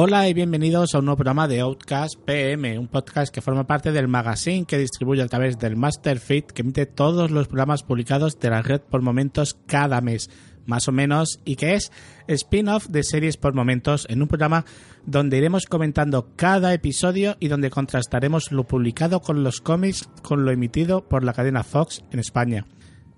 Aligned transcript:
Hola 0.00 0.28
y 0.28 0.32
bienvenidos 0.32 0.94
a 0.94 1.00
un 1.00 1.06
nuevo 1.06 1.16
programa 1.16 1.48
de 1.48 1.58
Outcast 1.58 2.20
PM, 2.24 2.78
un 2.78 2.86
podcast 2.86 3.34
que 3.34 3.40
forma 3.40 3.66
parte 3.66 3.90
del 3.90 4.06
magazine 4.06 4.64
que 4.64 4.78
distribuye 4.78 5.22
a 5.22 5.26
través 5.26 5.58
del 5.58 5.74
Masterfit 5.74 6.52
que 6.52 6.62
emite 6.62 6.86
todos 6.86 7.32
los 7.32 7.48
programas 7.48 7.82
publicados 7.82 8.38
de 8.38 8.48
la 8.48 8.62
red 8.62 8.80
por 8.80 9.02
momentos 9.02 9.58
cada 9.66 10.00
mes, 10.00 10.30
más 10.66 10.86
o 10.86 10.92
menos, 10.92 11.40
y 11.44 11.56
que 11.56 11.74
es 11.74 11.90
spin-off 12.28 12.86
de 12.86 13.02
series 13.02 13.36
por 13.38 13.54
momentos 13.54 14.06
en 14.08 14.22
un 14.22 14.28
programa 14.28 14.64
donde 15.04 15.36
iremos 15.36 15.66
comentando 15.66 16.28
cada 16.36 16.72
episodio 16.72 17.36
y 17.40 17.48
donde 17.48 17.68
contrastaremos 17.68 18.52
lo 18.52 18.68
publicado 18.68 19.18
con 19.20 19.42
los 19.42 19.60
cómics 19.60 20.08
con 20.22 20.44
lo 20.44 20.52
emitido 20.52 21.08
por 21.08 21.24
la 21.24 21.32
cadena 21.32 21.64
Fox 21.64 22.04
en 22.12 22.20
España. 22.20 22.66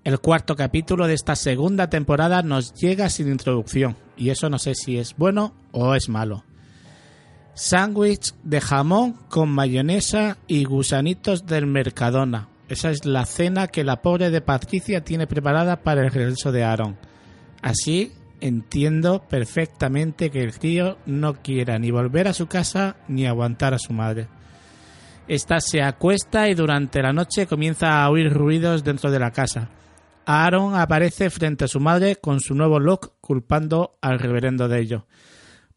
El 0.02 0.18
cuarto 0.18 0.56
capítulo 0.56 1.06
de 1.06 1.12
esta 1.12 1.36
segunda 1.36 1.90
temporada 1.90 2.40
nos 2.40 2.72
llega 2.72 3.10
sin 3.10 3.28
introducción, 3.28 3.98
y 4.16 4.30
eso 4.30 4.48
no 4.48 4.58
sé 4.58 4.74
si 4.74 4.96
es 4.96 5.14
bueno 5.14 5.52
o 5.72 5.94
es 5.94 6.08
malo. 6.08 6.44
Sándwich 7.62 8.32
de 8.42 8.58
jamón 8.62 9.12
con 9.28 9.50
mayonesa 9.50 10.38
y 10.46 10.64
gusanitos 10.64 11.44
del 11.44 11.66
Mercadona. 11.66 12.48
Esa 12.70 12.90
es 12.90 13.04
la 13.04 13.26
cena 13.26 13.66
que 13.68 13.84
la 13.84 14.00
pobre 14.00 14.30
de 14.30 14.40
Patricia 14.40 15.04
tiene 15.04 15.26
preparada 15.26 15.82
para 15.82 16.00
el 16.00 16.10
regreso 16.10 16.52
de 16.52 16.64
Aaron. 16.64 16.96
Así 17.60 18.12
entiendo 18.40 19.28
perfectamente 19.28 20.30
que 20.30 20.42
el 20.42 20.58
tío 20.58 20.96
no 21.04 21.34
quiera 21.42 21.78
ni 21.78 21.90
volver 21.90 22.28
a 22.28 22.32
su 22.32 22.46
casa 22.46 22.96
ni 23.08 23.26
aguantar 23.26 23.74
a 23.74 23.78
su 23.78 23.92
madre. 23.92 24.28
Esta 25.28 25.60
se 25.60 25.82
acuesta 25.82 26.48
y 26.48 26.54
durante 26.54 27.02
la 27.02 27.12
noche 27.12 27.46
comienza 27.46 28.02
a 28.02 28.08
oír 28.08 28.32
ruidos 28.32 28.84
dentro 28.84 29.10
de 29.10 29.18
la 29.18 29.32
casa. 29.32 29.68
Aaron 30.24 30.76
aparece 30.76 31.28
frente 31.28 31.66
a 31.66 31.68
su 31.68 31.78
madre 31.78 32.16
con 32.16 32.40
su 32.40 32.54
nuevo 32.54 32.80
look 32.80 33.12
culpando 33.20 33.98
al 34.00 34.18
reverendo 34.18 34.66
de 34.66 34.80
ello. 34.80 35.06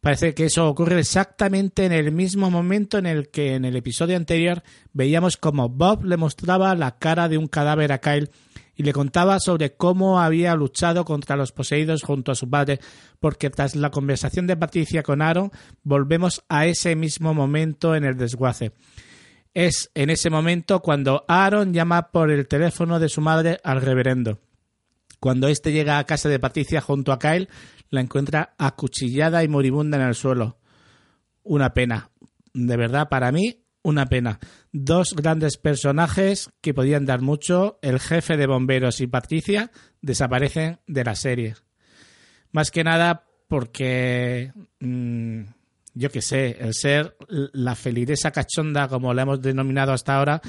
Parece 0.04 0.34
que 0.34 0.48
eso 0.48 0.68
ocurre 0.68 1.00
exactamente 1.00 1.86
en 1.86 1.94
el 1.94 2.12
mismo 2.12 2.52
momento 2.52 2.98
en 2.98 3.06
el 3.06 3.30
que 3.30 3.56
en 3.56 3.64
el 3.64 3.78
episodio 3.78 4.18
anterior 4.18 4.62
veíamos 4.92 5.38
como 5.38 5.70
Bob 5.70 6.04
le 6.04 6.18
mostraba 6.18 6.76
la 6.76 6.98
cara 6.98 7.30
de 7.30 7.38
un 7.38 7.48
cadáver 7.48 7.94
a 7.94 8.00
Kyle 8.00 8.30
y 8.76 8.84
le 8.84 8.92
contaba 8.92 9.40
sobre 9.40 9.78
cómo 9.78 10.20
había 10.20 10.56
luchado 10.56 11.06
contra 11.06 11.38
los 11.38 11.54
poseídos 11.54 12.04
junto 12.04 12.34
a 12.34 12.36
su 12.36 12.50
padre, 12.50 12.82
porque 13.22 13.50
tras 13.50 13.78
la 13.78 13.92
conversación 13.92 14.46
de 14.46 14.58
Patricia 14.58 15.04
con 15.04 15.22
Aaron 15.22 15.54
volvemos 15.84 16.44
a 16.50 16.66
ese 16.66 16.98
mismo 16.98 17.34
momento 17.34 17.96
en 17.96 18.04
el 18.04 18.18
desguace. 18.18 18.74
Es 19.54 19.90
en 19.96 20.10
ese 20.10 20.30
momento 20.30 20.82
cuando 20.82 21.24
Aaron 21.30 21.74
llama 21.74 22.12
por 22.12 22.30
el 22.30 22.46
teléfono 22.50 23.00
de 23.00 23.08
su 23.08 23.22
madre 23.22 23.62
al 23.64 23.82
reverendo. 23.82 24.38
Cuando 25.24 25.48
éste 25.48 25.72
llega 25.72 26.00
a 26.00 26.04
casa 26.04 26.28
de 26.28 26.38
Patricia 26.38 26.82
junto 26.82 27.14
a 27.14 27.18
Kyle, 27.18 27.48
la 27.90 28.02
encuentra 28.02 28.56
acuchillada 28.58 29.42
y 29.42 29.48
moribunda 29.48 29.96
en 29.96 30.04
el 30.04 30.16
suelo. 30.16 30.58
Una 31.44 31.74
pena. 31.74 32.10
De 32.54 32.76
verdad, 32.76 33.08
para 33.08 33.32
mí, 33.32 33.64
una 33.84 34.08
pena. 34.08 34.42
Dos 34.74 35.14
grandes 35.16 35.56
personajes 35.56 36.50
que 36.60 36.74
podían 36.74 37.06
dar 37.06 37.22
mucho, 37.22 37.80
el 37.82 38.02
jefe 38.02 38.36
de 38.36 38.48
bomberos 38.48 39.00
y 39.00 39.08
Patricia, 39.08 39.72
desaparecen 40.02 40.82
de 40.88 41.06
la 41.06 41.16
serie. 41.16 41.56
Más 42.52 42.70
que 42.70 42.84
nada 42.84 43.24
porque, 43.48 44.52
mm, 44.82 45.44
yo 45.94 46.10
qué 46.10 46.22
sé, 46.22 46.58
el 46.60 46.74
ser 46.74 47.16
la 47.30 47.76
feligresa 47.76 48.32
cachonda, 48.32 48.90
como 48.90 49.14
la 49.14 49.22
hemos 49.22 49.42
denominado 49.42 49.94
hasta 49.94 50.18
ahora, 50.18 50.42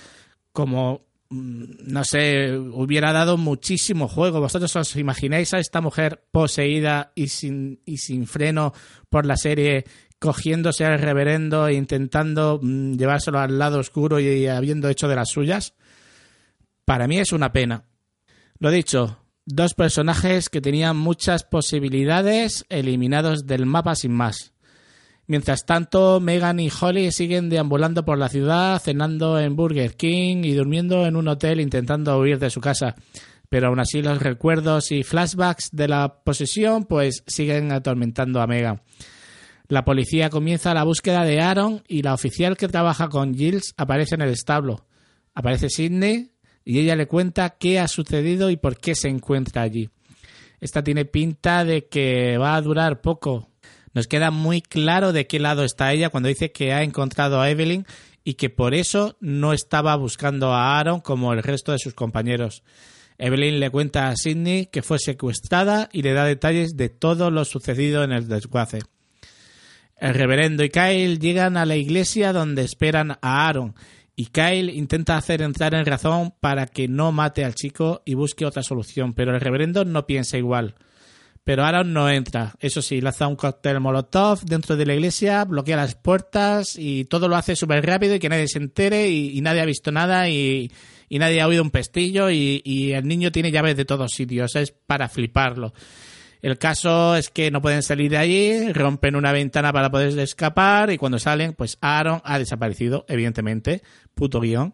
como 0.51 1.14
no 1.35 2.05
sé, 2.05 2.57
hubiera 2.57 3.13
dado 3.13 3.37
muchísimo 3.37 4.09
juego. 4.09 4.41
¿Vosotros 4.41 4.75
os 4.77 4.97
imagináis 4.97 5.53
a 5.55 5.59
esta 5.59 5.81
mujer 5.81 6.25
poseída 6.31 7.13
y 7.15 7.29
sin, 7.29 7.81
y 7.85 7.99
sin 7.99 8.27
freno 8.27 8.73
por 9.11 9.27
la 9.27 9.37
serie, 9.37 9.85
cogiéndose 10.19 10.85
al 10.85 10.99
reverendo 10.99 11.67
e 11.67 11.75
intentando 11.75 12.61
mm, 12.63 12.95
llevárselo 12.95 13.41
al 13.41 13.59
lado 13.59 13.79
oscuro 13.79 14.21
y 14.21 14.47
habiendo 14.47 14.89
hecho 14.89 15.09
de 15.09 15.17
las 15.17 15.31
suyas? 15.31 15.75
Para 16.85 17.09
mí 17.09 17.19
es 17.19 17.33
una 17.33 17.53
pena. 17.53 17.85
Lo 18.59 18.71
dicho, 18.71 19.19
dos 19.45 19.75
personajes 19.75 20.49
que 20.49 20.61
tenían 20.61 20.97
muchas 20.97 21.45
posibilidades 21.45 22.65
eliminados 22.69 23.47
del 23.47 23.67
mapa 23.67 23.95
sin 23.95 24.13
más. 24.13 24.54
Mientras 25.27 25.65
tanto, 25.65 26.21
Megan 26.21 26.61
y 26.61 26.69
Holly 26.69 27.11
siguen 27.11 27.49
deambulando 27.49 28.05
por 28.05 28.19
la 28.19 28.29
ciudad, 28.29 28.81
cenando 28.83 29.41
en 29.41 29.57
Burger 29.57 29.97
King 29.97 30.45
y 30.45 30.53
durmiendo 30.53 31.07
en 31.07 31.17
un 31.17 31.29
hotel 31.29 31.61
intentando 31.61 32.19
huir 32.19 32.39
de 32.39 32.51
su 32.51 32.61
casa. 32.61 32.95
Pero 33.49 33.69
aún 33.69 33.81
así 33.81 34.03
los 34.03 34.23
recuerdos 34.23 34.93
y 34.93 35.03
flashbacks 35.03 35.71
de 35.73 35.89
la 35.89 36.21
posesión 36.25 36.85
pues 36.85 37.23
siguen 37.27 37.73
atormentando 37.73 38.43
a 38.43 38.47
Megan. 38.47 38.83
La 39.69 39.85
policía 39.85 40.29
comienza 40.29 40.75
la 40.75 40.85
búsqueda 40.85 41.25
de 41.25 41.41
Aaron 41.41 41.83
y 41.89 42.03
la 42.03 42.13
oficial 42.13 42.57
que 42.57 42.69
trabaja 42.69 43.09
con 43.09 43.35
Giles 43.35 43.73
aparece 43.79 44.17
en 44.17 44.21
el 44.21 44.29
establo. 44.29 44.87
Aparece 45.35 45.71
Sidney 45.71 46.33
y 46.67 46.81
ella 46.81 46.97
le 46.97 47.07
cuenta 47.07 47.51
qué 47.51 47.81
ha 47.81 47.89
sucedido 47.89 48.51
y 48.51 48.59
por 48.59 48.77
qué 48.77 48.95
se 48.95 49.09
encuentra 49.09 49.63
allí. 49.63 49.89
Esta 50.61 50.85
tiene 50.85 51.07
pinta 51.07 51.65
de 51.65 51.87
que 51.87 52.37
va 52.37 52.57
a 52.57 52.61
durar 52.61 53.01
poco, 53.01 53.49
nos 53.95 54.07
queda 54.09 54.31
muy 54.31 54.61
claro 54.61 55.13
de 55.13 55.27
qué 55.27 55.39
lado 55.39 55.65
está 55.65 55.93
ella 55.93 56.11
cuando 56.11 56.29
dice 56.29 56.53
que 56.53 56.73
ha 56.73 56.83
encontrado 56.83 57.41
a 57.41 57.49
Evelyn 57.49 57.87
y 58.25 58.35
que 58.35 58.51
por 58.51 58.75
eso 58.75 59.17
no 59.21 59.53
estaba 59.53 59.95
buscando 59.97 60.53
a 60.53 60.79
Aaron 60.79 61.01
como 61.01 61.33
el 61.33 61.43
resto 61.43 61.73
de 61.73 61.79
sus 61.79 61.95
compañeros. 61.95 62.63
Evelyn 63.19 63.61
le 63.61 63.71
cuenta 63.71 64.09
a 64.09 64.17
Sidney 64.17 64.67
que 64.67 64.83
fue 64.83 64.99
secuestrada 64.99 65.89
y 65.93 66.03
le 66.03 66.13
da 66.13 66.25
detalles 66.25 66.77
de 66.77 66.89
todo 66.89 67.31
lo 67.31 67.45
sucedido 67.45 68.03
en 68.03 68.13
el 68.13 68.29
desguace. 68.29 68.81
El 69.97 70.15
reverendo 70.15 70.65
y 70.65 70.71
Kyle 70.71 71.19
llegan 71.19 71.57
a 71.57 71.65
la 71.65 71.77
iglesia 71.77 72.33
donde 72.33 72.63
esperan 72.63 73.13
a 73.23 73.47
Aaron 73.47 73.75
y 74.17 74.27
Kyle 74.27 74.71
intenta 74.71 75.17
hacer 75.17 75.43
entrar 75.43 75.75
en 75.75 75.87
razón 75.87 76.35
para 76.41 76.67
que 76.67 76.89
no 76.89 77.13
mate 77.13 77.45
al 77.45 77.55
chico 77.55 78.03
y 78.05 78.15
busque 78.15 78.45
otra 78.47 78.63
solución, 78.63 79.13
pero 79.15 79.35
el 79.35 79.41
reverendo 79.41 79.85
no 79.85 80.07
piensa 80.07 80.37
igual. 80.37 80.75
Pero 81.45 81.63
Aaron 81.63 81.93
no 81.93 82.09
entra. 82.09 82.55
Eso 82.59 82.81
sí, 82.81 83.03
lanza 83.03 83.29
un 83.29 83.37
cóctel 83.37 83.79
molotov 83.79 84.41
dentro 84.45 84.77
de 84.77 84.87
la 84.87 84.95
iglesia, 84.95 85.45
bloquea 85.45 85.77
las 85.77 85.95
puertas 85.95 86.77
y 86.79 87.05
todo 87.05 87.29
lo 87.29 87.37
hace 87.37 87.55
súper 87.55 87.85
rápido 87.85 88.15
y 88.15 88.19
que 88.19 88.31
nadie 88.31 88.49
se 88.49 88.59
entere 88.59 89.11
y, 89.11 89.39
nadie 89.43 89.61
ha 89.61 89.67
visto 89.67 89.93
nada 89.93 90.29
y, 90.31 90.73
nadie 91.11 91.43
ha 91.43 91.47
oído 91.47 91.63
un 91.63 91.71
pestillo 91.71 92.31
y, 92.31 92.63
y, 92.65 92.93
el 92.93 93.07
niño 93.07 93.31
tiene 93.31 93.51
llaves 93.51 93.77
de 93.77 93.85
todos 93.85 94.13
sitios. 94.13 94.57
Es 94.57 94.73
para 94.73 95.11
fliparlo. 95.11 95.75
El 96.41 96.59
caso 96.59 97.17
es 97.17 97.31
que 97.31 97.51
no 97.51 97.63
pueden 97.63 97.83
salir 97.83 98.11
de 98.11 98.19
allí, 98.19 98.73
rompen 98.73 99.17
una 99.17 99.33
ventana 99.33 99.73
para 99.73 99.91
poder 99.91 100.19
escapar 100.19 100.91
y 100.91 100.99
cuando 100.99 101.19
salen, 101.19 101.55
pues 101.55 101.79
Aaron 101.81 102.21
ha 102.25 102.39
desaparecido, 102.39 103.05
evidentemente. 103.09 103.83
Puto 104.15 104.41
guion. 104.41 104.73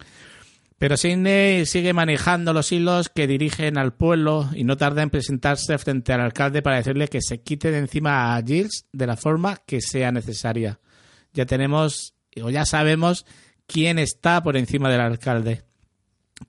Pero 0.81 0.97
Sidney 0.97 1.67
sigue 1.67 1.93
manejando 1.93 2.55
los 2.55 2.73
hilos 2.73 3.11
que 3.11 3.27
dirigen 3.27 3.77
al 3.77 3.93
pueblo 3.93 4.49
y 4.55 4.65
no 4.65 4.79
tarda 4.79 5.03
en 5.03 5.11
presentarse 5.11 5.77
frente 5.77 6.15
al 6.15 6.23
alcalde 6.23 6.63
para 6.63 6.77
decirle 6.77 7.09
que 7.09 7.21
se 7.21 7.43
quite 7.43 7.71
de 7.71 7.77
encima 7.77 8.35
a 8.35 8.43
Giles 8.43 8.87
de 8.91 9.07
la 9.07 9.19
forma 9.19 9.59
que 9.67 9.83
sea 9.83 10.11
necesaria. 10.11 10.81
Ya 11.35 11.45
tenemos 11.45 12.15
o 12.43 12.49
ya 12.49 12.65
sabemos 12.65 13.27
quién 13.67 13.99
está 13.99 14.43
por 14.43 14.57
encima 14.57 14.89
del 14.89 15.03
alcalde. 15.03 15.65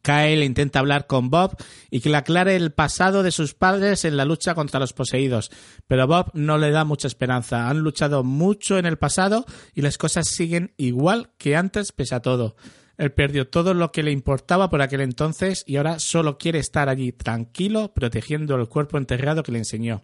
Kyle 0.01 0.45
intenta 0.45 0.79
hablar 0.79 1.07
con 1.07 1.29
Bob 1.29 1.57
y 1.89 1.99
que 1.99 2.09
le 2.09 2.15
aclare 2.15 2.55
el 2.55 2.71
pasado 2.71 3.23
de 3.23 3.31
sus 3.31 3.53
padres 3.53 4.05
en 4.05 4.15
la 4.15 4.23
lucha 4.23 4.55
contra 4.55 4.79
los 4.79 4.93
poseídos, 4.93 5.51
pero 5.87 6.07
Bob 6.07 6.31
no 6.35 6.57
le 6.57 6.71
da 6.71 6.85
mucha 6.85 7.09
esperanza. 7.09 7.67
Han 7.67 7.79
luchado 7.79 8.23
mucho 8.23 8.77
en 8.77 8.85
el 8.85 8.97
pasado 8.97 9.45
y 9.75 9.81
las 9.81 9.97
cosas 9.97 10.29
siguen 10.29 10.73
igual 10.77 11.31
que 11.37 11.57
antes 11.57 11.91
pese 11.91 12.15
a 12.15 12.21
todo. 12.21 12.55
Él 12.97 13.11
perdió 13.11 13.47
todo 13.47 13.73
lo 13.73 13.91
que 13.91 14.03
le 14.03 14.11
importaba 14.11 14.69
por 14.69 14.81
aquel 14.81 15.01
entonces 15.01 15.63
y 15.65 15.77
ahora 15.77 15.99
solo 15.99 16.37
quiere 16.37 16.59
estar 16.59 16.89
allí 16.89 17.11
tranquilo, 17.11 17.93
protegiendo 17.93 18.55
el 18.55 18.67
cuerpo 18.67 18.97
enterrado 18.97 19.43
que 19.43 19.51
le 19.51 19.59
enseñó. 19.59 20.01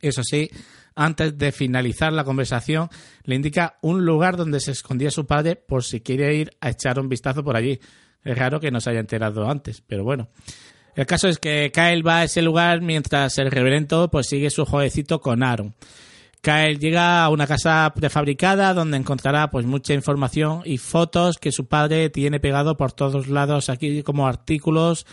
Eso 0.00 0.22
sí, 0.22 0.50
antes 0.94 1.36
de 1.38 1.52
finalizar 1.52 2.12
la 2.12 2.24
conversación, 2.24 2.88
le 3.24 3.34
indica 3.34 3.78
un 3.82 4.04
lugar 4.04 4.36
donde 4.36 4.60
se 4.60 4.72
escondía 4.72 5.10
su 5.10 5.26
padre 5.26 5.56
por 5.56 5.84
si 5.84 6.00
quiere 6.00 6.34
ir 6.34 6.56
a 6.60 6.70
echar 6.70 6.98
un 6.98 7.08
vistazo 7.08 7.44
por 7.44 7.56
allí. 7.56 7.80
Es 8.24 8.36
raro 8.36 8.60
que 8.60 8.70
no 8.70 8.80
se 8.80 8.90
haya 8.90 9.00
enterado 9.00 9.48
antes, 9.48 9.82
pero 9.86 10.04
bueno. 10.04 10.28
El 10.94 11.04
caso 11.04 11.28
es 11.28 11.38
que 11.38 11.70
Kyle 11.72 12.02
va 12.02 12.20
a 12.20 12.24
ese 12.24 12.40
lugar 12.40 12.80
mientras 12.80 13.36
el 13.38 13.50
reverendo 13.50 14.10
pues 14.10 14.28
sigue 14.28 14.48
su 14.48 14.64
jueguecito 14.64 15.20
con 15.20 15.42
Aaron. 15.42 15.74
Kyle 16.46 16.78
llega 16.78 17.24
a 17.24 17.28
una 17.28 17.44
casa 17.48 17.92
prefabricada 17.92 18.72
donde 18.72 18.96
encontrará 18.96 19.50
pues 19.50 19.66
mucha 19.66 19.94
información 19.94 20.62
y 20.64 20.78
fotos 20.78 21.38
que 21.38 21.50
su 21.50 21.66
padre 21.66 22.08
tiene 22.08 22.38
pegado 22.38 22.76
por 22.76 22.92
todos 22.92 23.26
lados 23.26 23.68
aquí 23.68 24.04
como 24.04 24.28
artículos, 24.28 25.06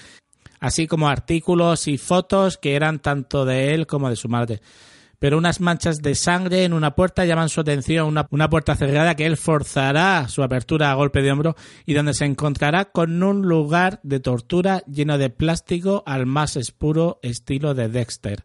así 0.60 0.86
como 0.86 1.10
artículos 1.10 1.88
y 1.88 1.98
fotos 1.98 2.60
que 2.60 2.76
eran 2.76 3.00
tanto 3.00 3.46
de 3.46 3.74
él 3.74 3.88
como 3.88 4.12
de 4.12 4.16
su 4.16 4.30
madre. 4.30 4.62
Pero 5.18 5.40
unas 5.40 5.60
manchas 5.60 6.04
de 6.04 6.14
sangre 6.14 6.66
en 6.66 6.74
una 6.74 6.94
puerta 6.94 7.26
llaman 7.26 7.50
su 7.50 7.62
atención, 7.62 8.06
una, 8.06 8.28
una 8.30 8.48
puerta 8.48 8.76
cerrada 8.76 9.16
que 9.16 9.26
él 9.26 9.36
forzará 9.36 10.28
su 10.28 10.44
apertura 10.44 10.92
a 10.92 10.96
golpe 10.96 11.24
de 11.24 11.32
hombro 11.32 11.56
y 11.88 11.96
donde 11.96 12.14
se 12.14 12.26
encontrará 12.26 12.92
con 12.92 13.24
un 13.24 13.42
lugar 13.42 14.00
de 14.04 14.20
tortura 14.20 14.84
lleno 14.86 15.18
de 15.18 15.32
plástico 15.32 16.04
al 16.06 16.28
más 16.28 16.58
espuro 16.58 17.20
estilo 17.24 17.74
de 17.74 17.90
Dexter. 17.90 18.44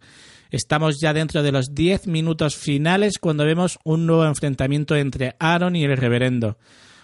Estamos 0.50 0.98
ya 0.98 1.12
dentro 1.12 1.42
de 1.42 1.52
los 1.52 1.74
10 1.74 2.06
minutos 2.06 2.56
finales 2.56 3.18
cuando 3.18 3.44
vemos 3.44 3.78
un 3.84 4.06
nuevo 4.06 4.24
enfrentamiento 4.24 4.96
entre 4.96 5.36
Aaron 5.38 5.76
y 5.76 5.84
el 5.84 5.96
reverendo. 5.96 6.56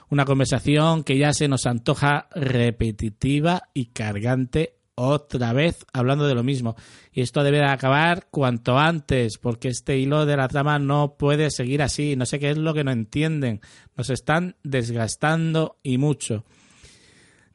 Una 0.08 0.24
conversación 0.24 1.04
que 1.04 1.18
ya 1.18 1.32
se 1.34 1.48
nos 1.48 1.66
antoja 1.66 2.28
repetitiva 2.34 3.64
y 3.74 3.86
cargante 3.86 4.78
otra 4.94 5.52
vez 5.52 5.84
hablando 5.92 6.26
de 6.26 6.34
lo 6.34 6.42
mismo. 6.42 6.76
Y 7.12 7.20
esto 7.20 7.42
debe 7.42 7.58
de 7.58 7.68
acabar 7.68 8.28
cuanto 8.30 8.78
antes, 8.78 9.36
porque 9.38 9.68
este 9.68 9.98
hilo 9.98 10.24
de 10.24 10.36
la 10.36 10.48
trama 10.48 10.78
no 10.78 11.16
puede 11.18 11.50
seguir 11.50 11.82
así. 11.82 12.16
No 12.16 12.24
sé 12.24 12.38
qué 12.38 12.50
es 12.50 12.58
lo 12.58 12.72
que 12.72 12.84
no 12.84 12.92
entienden. 12.92 13.60
Nos 13.96 14.08
están 14.08 14.56
desgastando 14.62 15.78
y 15.82 15.98
mucho. 15.98 16.44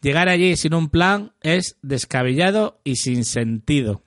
Llegar 0.01 0.29
allí 0.29 0.55
sin 0.55 0.75
un 0.75 0.89
plan 0.89 1.33
es 1.41 1.77
descabellado 1.81 2.79
y 2.83 2.97
sin 2.97 3.25
sentido. 3.25 4.03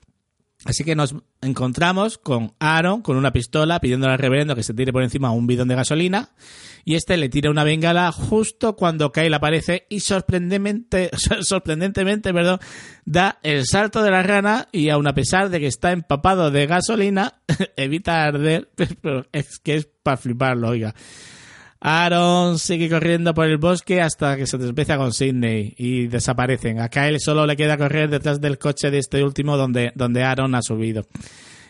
Así 0.65 0.85
que 0.85 0.95
nos 0.95 1.13
encontramos 1.41 2.17
con 2.17 2.53
Aaron 2.59 3.01
con 3.01 3.17
una 3.17 3.33
pistola 3.33 3.79
pidiendo 3.81 4.07
al 4.07 4.17
reverendo 4.17 4.55
que 4.55 4.63
se 4.63 4.73
tire 4.73 4.93
por 4.93 5.03
encima 5.03 5.31
un 5.31 5.45
bidón 5.45 5.67
de 5.67 5.75
gasolina 5.75 6.29
y 6.85 6.95
este 6.95 7.17
le 7.17 7.29
tira 7.29 7.49
una 7.49 7.63
bengala 7.63 8.11
justo 8.11 8.75
cuando 8.75 9.11
la 9.15 9.39
pared 9.39 9.63
y 9.89 9.99
sorprendentemente, 9.99 11.11
sorprendentemente 11.41 12.33
perdón, 12.33 12.59
da 13.05 13.39
el 13.43 13.65
salto 13.65 14.03
de 14.03 14.11
la 14.11 14.23
rana 14.23 14.67
y 14.71 14.89
aun 14.89 15.07
a 15.07 15.13
pesar 15.13 15.49
de 15.49 15.59
que 15.59 15.67
está 15.67 15.91
empapado 15.91 16.49
de 16.49 16.65
gasolina 16.65 17.41
evita 17.75 18.23
arder, 18.23 18.69
pero 19.01 19.25
es 19.31 19.59
que 19.59 19.75
es 19.75 19.89
para 20.01 20.17
fliparlo, 20.17 20.69
oiga. 20.69 20.95
Aaron 21.85 22.59
sigue 22.59 22.89
corriendo 22.89 23.33
por 23.33 23.45
el 23.45 23.57
bosque 23.57 24.01
hasta 24.01 24.37
que 24.37 24.47
se 24.47 24.57
despeja 24.57 24.95
con 24.95 25.11
Sidney 25.11 25.73
y 25.77 26.07
desaparecen. 26.07 26.79
A 26.79 26.87
Kyle 26.87 27.19
solo 27.19 27.45
le 27.45 27.57
queda 27.57 27.77
correr 27.77 28.09
detrás 28.09 28.39
del 28.39 28.57
coche 28.57 28.89
de 28.89 28.99
este 28.99 29.21
último 29.21 29.57
donde, 29.57 29.91
donde 29.93 30.23
Aaron 30.23 30.55
ha 30.55 30.61
subido. 30.61 31.05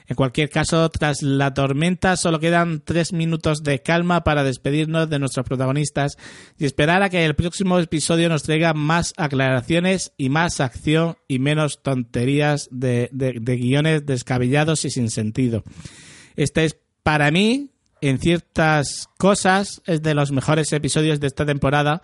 En 0.08 0.16
cualquier 0.16 0.52
caso, 0.52 0.88
tras 0.90 1.24
la 1.24 1.56
tormenta, 1.56 2.16
solo 2.16 2.40
quedan 2.40 2.82
tres 2.86 3.12
minutos 3.12 3.64
de 3.64 3.82
calma 3.82 4.24
para 4.24 4.44
despedirnos 4.44 5.10
de 5.10 5.18
nuestros 5.18 5.48
protagonistas 5.48 6.18
y 6.60 6.66
esperar 6.66 7.02
a 7.02 7.10
que 7.10 7.26
el 7.26 7.34
próximo 7.34 7.80
episodio 7.80 8.30
nos 8.30 8.44
traiga 8.44 8.76
más 8.76 9.16
aclaraciones 9.18 10.14
y 10.16 10.30
más 10.30 10.60
acción 10.60 11.16
y 11.28 11.40
menos 11.40 11.82
tonterías 11.82 12.68
de, 12.70 13.10
de 13.12 13.56
guiones 13.56 14.06
descabellados 14.06 14.86
y 14.86 14.92
sin 14.92 15.10
sentido. 15.10 15.64
Este 16.36 16.66
es, 16.66 16.78
para 17.02 17.32
mí, 17.32 17.73
en 18.10 18.20
ciertas 18.20 19.08
cosas 19.18 19.82
es 19.86 20.02
de 20.02 20.14
los 20.14 20.32
mejores 20.32 20.74
episodios 20.74 21.22
de 21.22 21.28
esta 21.28 21.46
temporada 21.46 22.02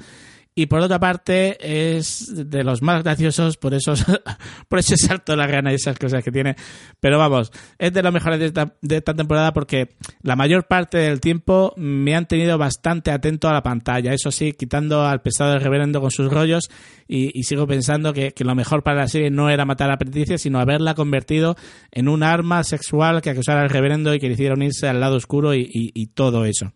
y 0.56 0.66
por 0.66 0.82
otra 0.82 1.00
parte 1.00 1.58
es 1.62 2.50
de 2.50 2.64
los 2.64 2.82
más 2.82 3.04
graciosos 3.04 3.58
por 3.58 3.74
esos 3.74 4.04
por 4.68 4.80
ese 4.80 4.98
salto 4.98 5.32
de 5.32 5.38
la 5.38 5.48
gana 5.48 5.72
y 5.72 5.76
esas 5.76 5.98
cosas 5.98 6.24
que 6.24 6.32
tiene. 6.32 6.56
Pero 7.00 7.18
vamos 7.18 7.52
es 7.78 7.94
de 7.94 8.04
los 8.04 8.12
mejores 8.12 8.40
de 8.40 8.98
esta, 8.98 9.14
temporada 9.14 9.54
porque 9.54 9.96
la 10.22 10.36
mayor 10.36 10.68
parte 10.68 10.98
del 10.98 11.22
tiempo 11.22 11.74
me 11.78 12.16
han 12.16 12.28
tenido 12.28 12.58
bastante 12.58 13.12
atento 13.12 13.48
a 13.48 13.54
la 13.54 13.64
pantalla. 13.64 14.14
Eso 14.14 14.32
sí 14.32 14.54
quitando 14.54 15.06
al 15.06 15.22
pesado 15.22 15.52
del 15.52 15.62
reverendo 15.62 16.02
con 16.02 16.12
sus 16.12 16.32
rollos 16.32 16.70
y, 17.08 17.44
sigo 17.44 17.66
pensando 17.66 18.14
que, 18.14 18.34
lo 18.40 18.56
mejor 18.56 18.84
para 18.84 19.02
la 19.02 19.08
serie 19.08 19.30
no 19.30 19.50
era 19.50 19.66
matar 19.66 19.92
a 19.92 19.98
Patricia 19.98 20.38
sino 20.38 20.60
haberla 20.60 20.94
convertido 20.94 21.56
en 21.92 22.08
un 22.10 22.24
arma 22.24 22.64
sexual 22.64 23.22
que 23.22 23.30
acusara 23.30 23.62
al 23.62 23.70
reverendo 23.70 24.14
y 24.14 24.20
que 24.20 24.28
le 24.28 24.34
hiciera 24.34 24.56
unirse 24.56 24.88
al 24.88 25.00
lado 25.00 25.16
oscuro 25.16 25.54
y 25.54 26.08
todo 26.14 26.46
eso 26.46 26.74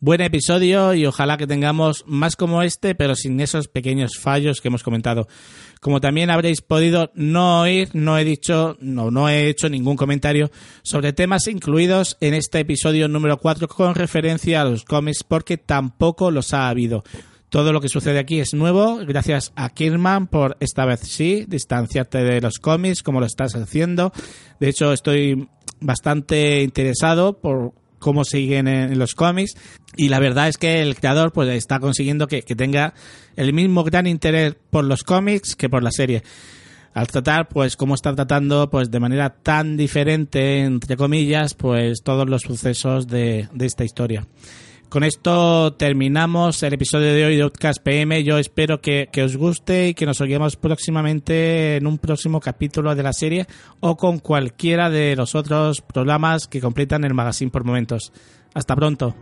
buen 0.00 0.20
episodio 0.20 0.94
y 0.94 1.06
ojalá 1.06 1.36
que 1.36 1.46
tengamos 1.46 2.04
más 2.06 2.36
como 2.36 2.62
este, 2.62 2.94
pero 2.94 3.14
sin 3.14 3.40
esos 3.40 3.68
pequeños 3.68 4.18
fallos 4.18 4.60
que 4.60 4.68
hemos 4.68 4.82
comentado. 4.82 5.28
Como 5.80 6.00
también 6.00 6.30
habréis 6.30 6.60
podido 6.60 7.10
no 7.14 7.60
oír, 7.62 7.90
no 7.92 8.18
he 8.18 8.24
dicho, 8.24 8.76
no, 8.80 9.10
no 9.10 9.28
he 9.28 9.48
hecho 9.48 9.68
ningún 9.68 9.96
comentario 9.96 10.50
sobre 10.82 11.12
temas 11.12 11.46
incluidos 11.46 12.16
en 12.20 12.34
este 12.34 12.60
episodio 12.60 13.08
número 13.08 13.38
4 13.38 13.68
con 13.68 13.94
referencia 13.94 14.62
a 14.62 14.64
los 14.64 14.84
cómics 14.84 15.24
porque 15.24 15.56
tampoco 15.58 16.30
los 16.30 16.52
ha 16.54 16.68
habido. 16.68 17.04
Todo 17.48 17.72
lo 17.72 17.80
que 17.80 17.88
sucede 17.88 18.18
aquí 18.18 18.40
es 18.40 18.54
nuevo, 18.54 18.96
gracias 19.06 19.52
a 19.54 19.70
Kirman 19.70 20.26
por 20.26 20.56
esta 20.60 20.84
vez 20.84 21.00
sí, 21.00 21.44
distanciarte 21.46 22.18
de 22.18 22.40
los 22.40 22.58
cómics 22.58 23.02
como 23.02 23.20
lo 23.20 23.26
estás 23.26 23.54
haciendo. 23.54 24.12
De 24.58 24.68
hecho, 24.68 24.92
estoy 24.92 25.48
bastante 25.80 26.62
interesado 26.62 27.38
por 27.38 27.72
cómo 27.98 28.24
siguen 28.24 28.68
en, 28.68 28.98
los 28.98 29.14
cómics. 29.14 29.56
Y 29.96 30.08
la 30.08 30.18
verdad 30.18 30.48
es 30.48 30.58
que 30.58 30.82
el 30.82 30.96
creador 30.96 31.32
pues 31.32 31.48
está 31.50 31.80
consiguiendo 31.80 32.26
que, 32.26 32.42
tenga 32.42 32.94
el 33.36 33.52
mismo 33.52 33.84
gran 33.84 34.06
interés 34.06 34.54
por 34.70 34.84
los 34.84 35.02
cómics 35.02 35.56
que 35.56 35.68
por 35.68 35.82
la 35.82 35.90
serie. 35.90 36.22
Al 36.94 37.08
tratar 37.08 37.48
pues 37.48 37.76
cómo 37.76 37.94
está 37.94 38.14
tratando 38.14 38.70
pues 38.70 38.90
de 38.90 39.00
manera 39.00 39.30
tan 39.30 39.76
diferente 39.76 40.60
entre 40.60 40.96
comillas 40.96 41.54
pues 41.54 41.98
todos 42.02 42.28
los 42.28 42.42
sucesos 42.42 43.06
de, 43.06 43.48
de 43.52 43.66
esta 43.66 43.84
historia 43.84 44.26
con 44.88 45.04
esto 45.04 45.74
terminamos 45.74 46.62
el 46.62 46.74
episodio 46.74 47.12
de 47.12 47.24
hoy 47.24 47.36
de 47.36 47.42
Outcast 47.42 47.82
PM. 47.82 48.22
Yo 48.24 48.38
espero 48.38 48.80
que, 48.80 49.08
os 49.24 49.36
guste 49.36 49.88
y 49.88 49.94
que 49.94 50.06
nos 50.06 50.20
oigamos 50.20 50.56
próximamente 50.56 51.76
en 51.76 51.86
un 51.86 51.98
próximo 51.98 52.40
capítulo 52.40 52.94
de 52.94 53.02
la 53.02 53.12
serie 53.12 53.46
o 53.80 53.96
con 53.96 54.18
cualquiera 54.18 54.88
de 54.88 55.16
los 55.16 55.34
otros 55.34 55.80
programas 55.80 56.46
que 56.46 56.60
completan 56.60 57.04
el 57.04 57.14
magazine 57.14 57.50
por 57.50 57.64
momentos. 57.64 58.12
Hasta 58.54 58.74
pronto. 58.76 59.14